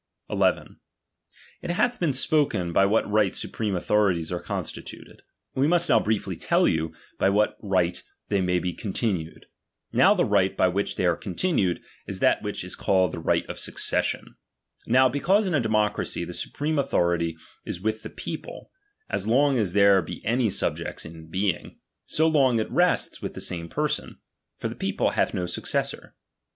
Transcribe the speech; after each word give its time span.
ThB 0.31 0.33
questiou 0.37 0.55
1 0.55 0.55
1. 0.57 0.67
It 1.61 1.69
hath 1.75 1.99
bccu 1.99 2.09
spoltcn, 2.15 2.73
by 2.73 2.87
what 2.87 3.07
right 3.07 3.35
supreme 3.35 3.75
riebiofsuMB.. 3.75 3.77
authorities 3.77 4.31
are 4.31 4.39
constituted. 4.41 5.21
We 5.53 5.67
must 5.67 5.89
now 5.89 5.99
briefly 5.99 6.35
Now 9.93 10.13
the 10.15 10.25
right 10.25 10.57
by 10.57 10.67
which 10.69 10.95
they 10.95 11.05
are 11.05 11.15
continued, 11.15 11.81
is 12.07 12.17
that 12.17 12.41
which 12.41 12.63
is 12.63 12.75
called 12.75 13.11
the 13.11 13.19
right 13.19 13.45
of 13.45 13.59
succession. 13.59 14.37
Now 14.87 15.07
be 15.07 15.19
cause 15.19 15.45
in 15.45 15.53
a 15.53 15.59
democracy 15.59 16.23
the 16.25 16.33
supreme 16.33 16.79
authority 16.79 17.37
is 17.63 17.79
with 17.79 18.01
the 18.01 18.09
people, 18.09 18.71
as 19.07 19.27
long 19.27 19.59
as 19.59 19.73
there 19.73 20.01
be 20.01 20.25
any 20.25 20.49
subjects 20.49 21.05
in 21.05 21.27
being, 21.29 21.77
so 22.05 22.27
long 22.27 22.57
it 22.59 22.71
rests 22.71 23.21
with 23.21 23.35
the 23.35 23.39
same 23.39 23.69
person; 23.69 24.17
for 24.57 24.67
the 24.67 24.73
people 24.73 25.11
hath 25.11 25.35
no 25.35 25.45
successor. 25.45 26.15